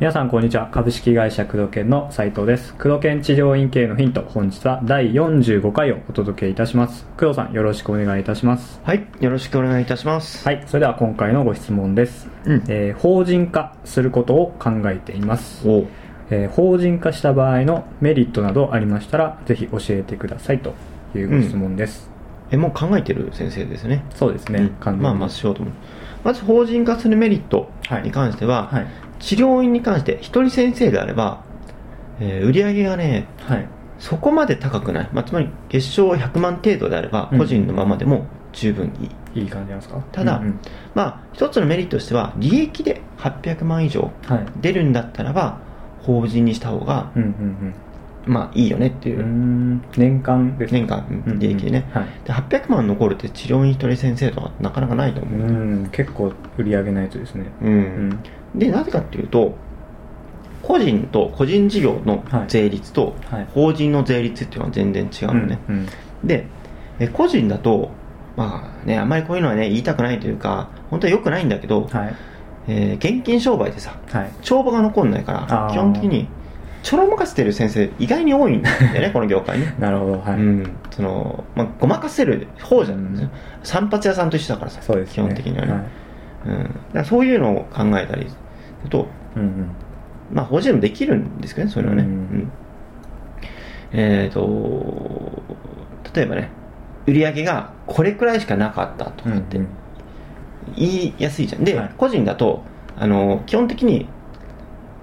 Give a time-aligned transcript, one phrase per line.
[0.00, 0.68] 皆さんこんにちは。
[0.68, 2.72] 株式会社工藤研の斉藤です。
[2.74, 7.04] 工藤研治療院系のヒント本日は第45回をお届けいたします。
[7.18, 8.80] 工藤さんよろしくお願いいたします。
[8.84, 10.46] はい、よろしくお願いいたします。
[10.46, 12.64] はいそれでは今回のご質問です、うん。
[12.68, 15.88] えー法人化することを考えています、お
[16.30, 20.74] えー法人化した場合のメリットなどありましたらぜひ教えてくださいと
[21.16, 22.08] いうご質問です、
[22.50, 24.04] え、もう考えてる先生ですね。
[24.14, 25.00] そうですね、うん。
[25.00, 25.74] まあまあしようと思う。
[26.24, 28.86] まず法人化するメリットはいに関しては、はい。
[29.20, 31.42] 治療院に関して一人先生であれば、
[32.20, 33.66] えー売り上げがね、はい。
[33.98, 35.08] そこまで高くない。
[35.12, 37.38] まあ、つまり月賞100万程度であれば、うん。
[37.38, 39.04] 個人のままでも十分い
[39.36, 39.42] い。
[39.42, 39.98] いい感じなんですか？
[40.12, 40.60] ただうんうん。
[40.94, 44.46] まあ、一つのメリットとしては、利益で800万以上はい。
[44.60, 45.58] 出るんだったらば、
[46.02, 47.74] 法人にした方が、うんうん
[48.28, 49.20] まあいいよねっていう。
[49.20, 49.82] う、ん。
[49.96, 50.76] 年間ですか？
[50.78, 51.84] 年間うんうん利益でね。
[51.92, 52.06] はい。
[52.24, 55.40] で800万残るって治療院一人先生とかなかなかないと思う。
[55.40, 55.44] う
[55.84, 55.88] ん。
[55.90, 57.46] 結構売り上げないやつですね。
[57.62, 57.72] うん。
[57.72, 57.76] う
[58.56, 58.58] ん。
[58.58, 59.54] でなぜかっていうと
[60.62, 62.44] 個人と個人事業のはい。
[62.48, 63.46] 税率とはい。
[63.54, 65.86] 法人の税率っていうのは全然違うのね、うんうん
[66.24, 66.46] で
[66.98, 67.90] え個人だと
[68.36, 72.14] まあねあんまりこういうのはね言いたくないというか本当は良くないんだけど、はい。
[72.66, 74.30] えー現金商売でさはい。
[74.42, 76.26] 帳簿が残んないから基本的に
[76.82, 80.76] ちょろまかせてる先生意外に多いんだよね この業界ねなるほどはい、うん。
[80.90, 83.30] そのまあ、ごまかせる方じゃないですよ、
[83.62, 85.14] 散髪屋さんと一緒だからさそうですね。
[85.14, 85.82] 基本的にはね、はい。
[86.46, 88.36] うん、だからそういうのを考えたりす
[88.84, 89.70] るとうんうん。
[90.32, 92.02] まあ、法人でもできるんですけどね、それはね。
[92.02, 92.12] ううん。
[92.12, 92.52] ん。
[93.92, 95.42] えっ、と、
[96.14, 96.50] 例えばね、
[97.06, 99.68] 売り上げがこれくらいしかなかったとかってうんうん。
[100.76, 101.64] 言いやすいじゃん。
[101.64, 101.94] で、はい。
[101.96, 102.62] 個人だと、
[102.96, 104.06] あの、基本的に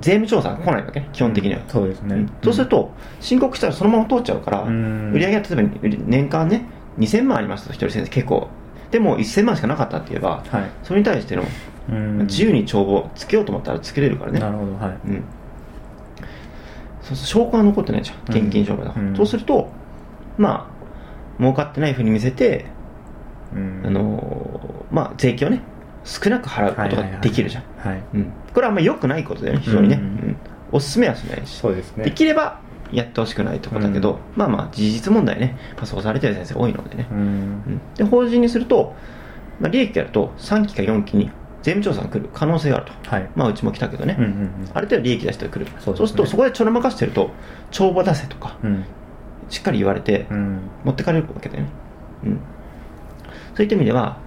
[0.00, 1.60] 税務調査が来ないわけね、基本的には。
[1.68, 2.30] そうですね、うん。
[2.42, 5.12] そうすると、申告したらそのまま通っちゃうから、うん。
[5.12, 6.64] 売り上げが例えば年間ね、
[6.98, 8.48] 2000万ありますと、一人先生結構。
[8.90, 10.70] でも1000万しかなかったって言えば、はい。
[10.82, 11.44] それに対しての
[11.90, 12.18] うん。
[12.26, 14.40] 自由に帳簿つけようと思ったらつけれるからね。
[14.40, 15.08] なるほどはい。
[15.08, 15.24] うん、
[17.02, 18.42] そうそう証拠が残ってないじゃんうん。
[18.42, 19.16] 現金証拠だから、うん。
[19.16, 19.68] そうすると
[20.38, 20.70] ま
[21.38, 22.66] あ儲かってないふうに見せて、
[23.54, 23.82] うん。
[23.84, 25.62] あのーまあ税金をね
[26.04, 28.02] 少なく払うことができるじゃん、はい。
[28.14, 28.32] うん。
[28.54, 30.02] これはあんまり良くないことだよね非常にね、うん。
[30.02, 30.36] うん
[30.72, 31.56] おすすめはしないし。
[31.56, 32.04] そうですね。
[32.04, 32.60] できれば
[32.92, 34.18] やってほしくないところだけど、うん。
[34.36, 37.18] まあまあ事実問題ね、まあ、そうされてる先生多いのでね、うん。
[37.18, 37.80] うん。
[37.96, 38.94] で法人にすると、
[39.58, 41.28] まあ、利益があると3期か4期に
[41.62, 43.10] 税務調査が来る可能性があると。
[43.10, 43.28] はい。
[43.34, 45.66] まあうちも来たけどね、うんうんある程度利益出してくる。
[45.80, 45.98] そうね。
[45.98, 47.30] そうするとそこでちょろまかしてると
[47.72, 48.84] 帳簿出せとかうんうん。
[49.48, 50.60] しっかり言われてうん。
[50.84, 51.70] 持ってかれるわけだよね、
[52.24, 52.40] うん、
[53.56, 54.18] そういった意味では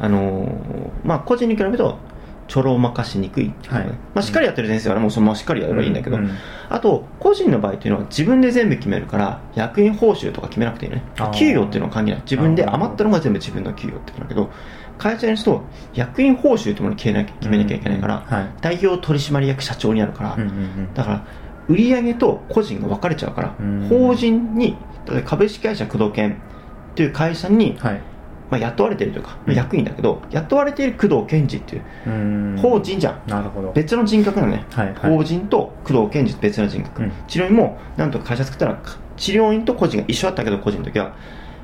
[0.00, 1.98] あのーまあ個人に比べると
[2.48, 3.86] ちょろまかしにくいはい。
[3.86, 6.30] まあ、しっかりやってる先生はねもうそのまましっかりやればいいんだけど、うんうん。
[6.68, 11.02] あと個人の場合っていうのは自分で全部決めるから役員報酬とか決めなくていいね。
[11.34, 12.20] 給与っていうのは関係ない。
[12.22, 14.50] 自分で余ったのが全部自分の給与って言うんだけど
[14.98, 18.50] 会社にすると役員報酬ってものを決めなきゃ決めなきゃいけないから、うんはい。
[18.60, 20.94] 代表取締役社長になるから、うんうんうん。
[20.94, 21.26] だから
[21.68, 23.88] 売上と個人が分かれちゃうから、うん。
[23.88, 24.76] 法人に
[25.08, 26.40] 例えば株式会社工藤研
[26.94, 28.00] という会社に、はい
[28.50, 29.54] まあ、雇われているというか、うん。
[29.54, 32.58] 役員だけど雇われている工藤健二っていう、うん。
[32.60, 33.28] 法人じゃん。
[33.28, 33.72] なるほど。
[33.72, 35.16] 別の人格なのね、はいはい。
[35.16, 37.12] 法人と工藤健二って別の人格、うん。
[37.26, 38.80] 治療院もなんとか会社作ったら
[39.16, 41.14] 治療院と個人が一緒だったけど個人の時は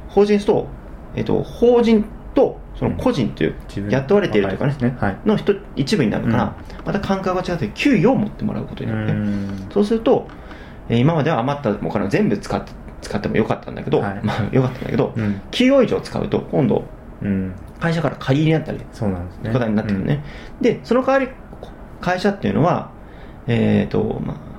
[0.09, 0.67] 法人と,、
[1.15, 2.05] えっと法人
[2.35, 4.97] とその個人という自分雇われているというかね,、ね。
[4.99, 5.19] はい。
[5.25, 9.69] の人一部になるから、また感覚が違って給与を持ってもらうことになるね、うん。
[9.73, 10.27] そうすると、
[10.89, 14.21] えー今までは余ったお金を全部使って使ってもよかったんだけど、はい。
[14.23, 15.41] まあよかったんだけど、うん。
[15.51, 16.85] 給与以上使うと今度
[17.21, 17.55] うん。
[17.81, 19.53] 会社から借り入れになったりそうなんですね。
[19.53, 20.25] ことになってくるね、
[20.61, 21.29] でその代わり
[22.01, 22.91] 会社っていうのは
[23.47, 24.53] えっ、とまあ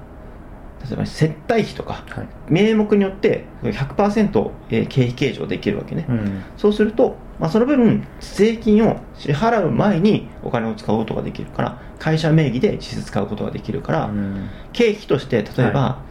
[0.85, 2.27] 例えば接待費とかうんはい。
[2.49, 6.43] 名目によって100%、えー経費計上できるわけね、うん。
[6.57, 14.49] そうすると、まあ、その分税金を支払う前にお金を使うことができるから会社名義で実質使うことができるから、うん。
[14.73, 16.01] 経費として例えば、は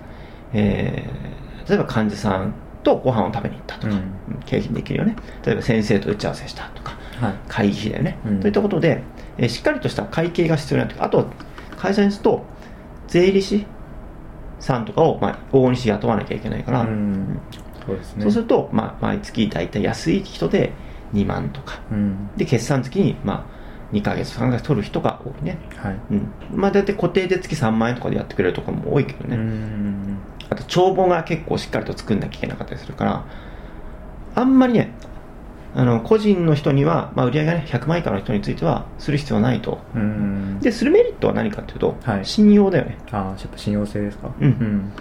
[0.54, 1.31] えー
[1.72, 2.52] 例えば患者さん
[2.82, 4.02] とご飯を食べに行ったとか、うん。
[4.44, 5.16] 経費にできるよね。
[5.42, 7.34] 例えば先生と打ち合わせしたとかはい。
[7.48, 8.40] 会議費だよね、うん。
[8.40, 9.02] といったことで、
[9.38, 11.24] えーしっかりとした会計が必要になってあと
[11.78, 12.44] 会社にすると
[13.08, 13.64] 税理士
[14.60, 17.38] さんとかを、まあ、往々にして雇わなきゃいけないから、うん。
[17.86, 18.22] そうですね。
[18.24, 20.72] そうすると、まあ、毎月大体安い人で
[21.14, 21.80] 2万とか。
[21.90, 22.28] うん。
[22.36, 25.58] で決算月に、まあ、2ヶ月3ヶ月取る人が多いね。
[25.76, 25.96] はい。
[26.10, 26.32] うん。
[26.54, 29.81] まあ大体固定で月3万円とかでやってくれるところも多いけどね、うん
[30.52, 33.24] あと帳簿が結構しっかりと作んなきゃいけなかったりするから
[34.34, 34.92] あんまりね
[35.74, 39.78] あの個人の人には、まあ、売り上げが、ね、100万以下の人についてはする必要はないと。
[39.94, 40.58] うん。
[40.60, 42.26] でするメリットは何かっていうと、はい。
[42.26, 42.98] 信用だよね。
[43.10, 44.30] ああやっぱ信用性ですか？
[44.38, 44.44] うん。
[44.44, 44.92] うん。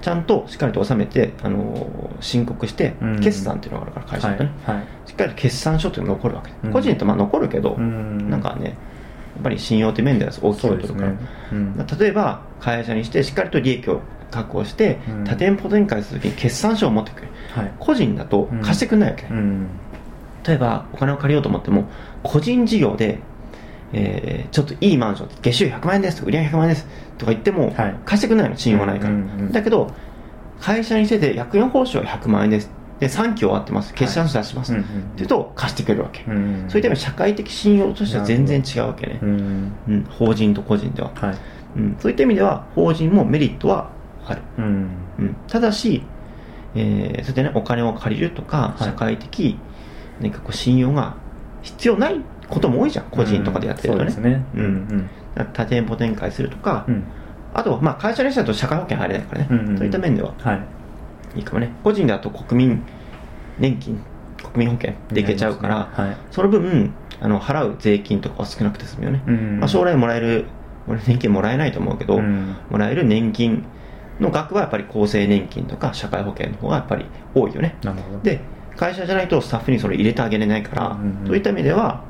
[0.00, 3.20] ちゃんとしっかりと納めて、あの申告してうん。
[3.20, 4.76] 決算っていうのがあるから会社だとね、はい。
[4.76, 4.86] はい。
[5.04, 6.72] しっかりと決算書っていうのが残るわけ、うん。
[6.72, 8.30] 個人とまあ残るけど、うん。
[8.30, 8.72] なんかねや
[9.40, 11.00] っぱり信用って面では大きく取るか。
[11.02, 11.18] ら、ね、
[11.50, 11.86] うん。
[11.98, 14.00] 例えば会社にしてしっかりと利益を
[14.34, 15.24] 確保して、うん。
[15.24, 17.28] 多店舗展開するときに決算書を持ってくる。
[17.54, 17.72] はい。
[17.78, 19.22] 個人だと貸してくれないわけ。
[19.22, 19.68] ね、うん。
[20.46, 21.84] 例えばお金を借りようと思っても
[22.22, 23.20] 個人事業で、
[23.92, 26.86] えーちょっといいマンション月収100万円です売り上げ100万円です
[27.18, 27.96] とか言っても、はい。
[28.04, 29.52] 貸してくれないの信用がないから、うんうんうん。
[29.52, 29.90] だけど
[30.60, 32.70] 会社にしてて役員報酬は100万円です。
[33.00, 33.92] で3期終わってます。
[33.94, 39.18] 決算書出します、うんうんって言うと貸してくれるわけ、うんそういった意味で社会的信用としては全然違うわけね。
[39.22, 39.72] う、ん。
[39.88, 41.36] うん、法人と個人では、はい。
[41.76, 43.90] うん、そういった意味では法人もメリットは
[44.26, 44.88] ある、うん。
[45.18, 46.02] うん、ただし、
[46.74, 48.84] えーそれでねお金を借りるとかはい。
[48.84, 49.58] 社会的
[50.20, 51.16] 何かこう信用が
[51.62, 54.12] 必要ないことも多いじゃん個人とかでやってるとね,、うん。
[54.12, 54.44] そうですね。
[54.54, 55.10] ううん
[55.52, 57.02] 多店舗展開するとか、うん。
[57.54, 59.78] あと、まあ、会社にしたらと社会保険入れないからね、うんうんうん。
[59.78, 60.32] そういった面では。
[60.38, 61.38] はい。
[61.38, 61.70] いいかもね。
[61.82, 62.82] 個人だと国民
[63.58, 63.98] 年金
[64.42, 66.16] 国民保険でいけちゃうから、はい。
[66.30, 69.58] その分あの払う税金とかは少なくて済むよね、うん。
[69.60, 70.44] まあ、将来もらえる
[70.86, 72.54] 俺年金もらえないと思うけど、うん。
[72.70, 73.64] もらえる年金
[74.20, 77.76] の額はやっぱり厚生年金とか社会保険の方がやっぱり多いよね。
[78.22, 78.40] で
[78.76, 81.26] 会社じゃないとスタッフにそれ入れてあげれないから、うんうんうん。
[81.26, 82.04] そういった意味では、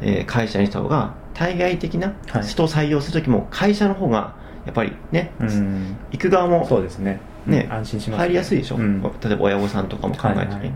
[0.00, 2.42] えー会社にした方が対外的なはい。
[2.44, 4.34] 人を採用するときも会社の方が
[4.66, 7.20] やっぱりね、うん行く側もそうですね。
[7.46, 8.24] ね安心しますね。
[8.24, 9.02] 入りやすいでしょ、うん。
[9.02, 10.72] 例えば親御さんとかも考えてね、はいはい。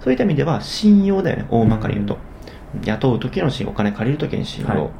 [0.00, 1.46] そういった意味では信用だよね。
[1.50, 2.18] 大まかに言うと、
[2.84, 4.90] 雇う時の信用お金借りる時の信用、はい。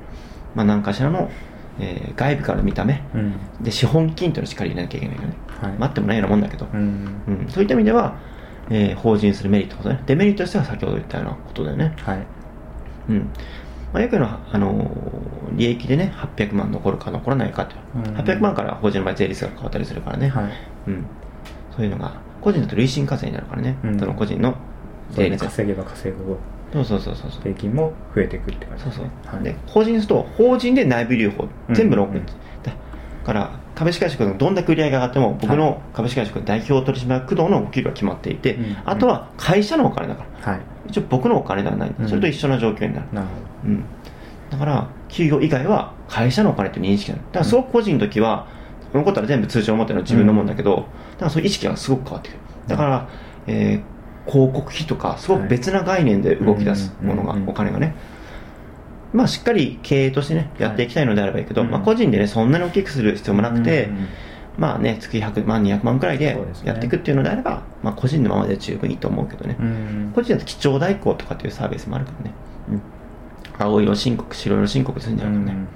[0.54, 1.30] まあ、何かしらの、
[1.80, 3.02] えー外部からの見た目。
[3.14, 3.34] うん。
[3.62, 5.28] で資本金というのをしっかり入れなきゃいけないよね、
[5.60, 5.72] はい。
[5.72, 6.80] 待ってもないようなもんだけど、うん。
[7.28, 7.46] うん。
[7.48, 8.16] そういった意味では、
[8.70, 10.02] えー法人するメリットことね。
[10.06, 11.94] デメリットとしては先ほど言ったようなことだよね。
[11.98, 12.18] はい。
[13.10, 13.18] うん。
[13.92, 17.98] まあ、よくの、あのー利益でね800万残るか残らないかと、う。
[17.98, 18.02] ん。
[18.16, 20.52] 800万から法人の場合税率が変わったりするからね、はい。
[20.86, 21.04] うん、
[21.76, 23.98] そういうのが個人だと累進課税になるからね、うん。
[24.00, 24.54] その個人の
[25.10, 26.38] 税率稼げば稼ぐほど
[26.72, 27.42] そうそうそうそうそう。
[27.44, 29.42] 税金も増えていくって感じそうそう。
[29.42, 32.14] で法人ですと法人で内部留保うん全部の、うん。
[32.14, 32.72] だ
[33.24, 40.52] から株式会社のどんだけ売り上げが上がっても僕の株式会社の代表取締役工藤のお給料は決まっていて、うんあとは会社のお金だから。
[40.52, 40.60] はい。
[40.88, 43.32] 一応僕のお金ではないそれと一緒の状況になる、なるほ
[43.66, 43.84] うん、
[44.50, 47.22] だから給与以外は会社のお金という認識なの。
[47.24, 48.48] だからすごく個人の時は
[48.92, 50.88] 残ったら全部通常持ってるのは自分のもんだけど、だか
[51.26, 52.38] らそういう意識がすごく変わってくる。
[52.66, 53.08] だから、
[53.46, 53.92] えー
[54.26, 57.94] 広告費とかすごく別な概念で動き出すものが、お金がね。
[59.12, 61.70] まあしっかり経営としてねやっていきたいのであればいいけど、うん。
[61.70, 64.08] まあ、個人でねそんなに大きくする必要もどなくて、うん。
[64.58, 70.12] まあね月100万200万くらいでやっていくっていうのであれば、まあ個人のままで十分いいと思うけどね、うん。
[70.14, 72.34] 個人だと基調代行とかっていうサービスもあるからね、
[72.70, 72.82] うん、
[73.58, 75.66] 青色申告白色申告するんじゃないかね、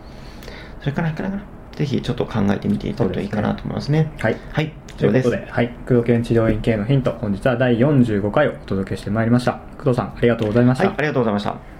[0.80, 1.42] それからいかなかな
[1.74, 4.10] ぜひちょっと考えてみていただくといいかなと思いますね。
[4.18, 4.36] はい。
[4.50, 4.66] はい。
[4.66, 9.60] 以ということで、はい、工藤研治療院系のヒント、本日は第45回をお届けしてまいりました。
[9.78, 10.88] 工藤さん、ありがとうございました。
[10.88, 11.75] はいありがとうございました